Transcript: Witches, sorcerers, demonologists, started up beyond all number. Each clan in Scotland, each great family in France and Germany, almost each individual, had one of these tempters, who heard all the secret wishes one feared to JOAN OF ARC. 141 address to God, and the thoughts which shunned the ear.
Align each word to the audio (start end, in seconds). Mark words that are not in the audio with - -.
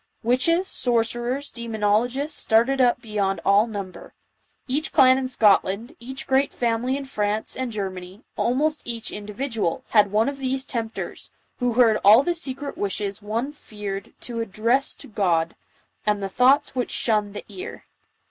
Witches, 0.23 0.67
sorcerers, 0.67 1.51
demonologists, 1.51 2.33
started 2.35 2.81
up 2.81 3.03
beyond 3.03 3.39
all 3.45 3.67
number. 3.67 4.15
Each 4.67 4.91
clan 4.91 5.19
in 5.19 5.27
Scotland, 5.27 5.95
each 5.99 6.25
great 6.25 6.51
family 6.51 6.97
in 6.97 7.05
France 7.05 7.55
and 7.55 7.71
Germany, 7.71 8.23
almost 8.35 8.81
each 8.83 9.11
individual, 9.11 9.83
had 9.89 10.09
one 10.11 10.27
of 10.27 10.37
these 10.37 10.65
tempters, 10.65 11.31
who 11.59 11.73
heard 11.73 11.99
all 12.03 12.23
the 12.23 12.33
secret 12.33 12.79
wishes 12.79 13.21
one 13.21 13.51
feared 13.53 14.05
to 14.05 14.09
JOAN 14.09 14.13
OF 14.15 14.15
ARC. 14.15 14.47
141 14.47 14.49
address 14.49 14.95
to 14.95 15.07
God, 15.07 15.55
and 16.07 16.23
the 16.23 16.29
thoughts 16.29 16.73
which 16.73 16.89
shunned 16.89 17.35
the 17.35 17.45
ear. 17.47 17.85